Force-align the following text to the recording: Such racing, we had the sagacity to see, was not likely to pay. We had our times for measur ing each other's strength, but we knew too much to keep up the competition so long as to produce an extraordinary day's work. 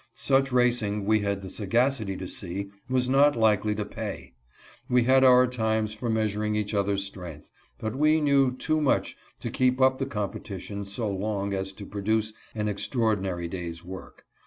Such 0.15 0.51
racing, 0.51 1.05
we 1.05 1.19
had 1.19 1.43
the 1.43 1.49
sagacity 1.51 2.17
to 2.17 2.27
see, 2.27 2.71
was 2.89 3.07
not 3.07 3.35
likely 3.35 3.75
to 3.75 3.85
pay. 3.85 4.33
We 4.89 5.03
had 5.03 5.23
our 5.23 5.45
times 5.45 5.93
for 5.93 6.09
measur 6.09 6.43
ing 6.43 6.55
each 6.55 6.73
other's 6.73 7.03
strength, 7.03 7.51
but 7.77 7.95
we 7.95 8.19
knew 8.19 8.57
too 8.57 8.81
much 8.81 9.15
to 9.41 9.51
keep 9.51 9.79
up 9.79 9.99
the 9.99 10.07
competition 10.07 10.85
so 10.85 11.07
long 11.07 11.53
as 11.53 11.71
to 11.73 11.85
produce 11.85 12.33
an 12.55 12.67
extraordinary 12.67 13.47
day's 13.47 13.85
work. 13.85 14.25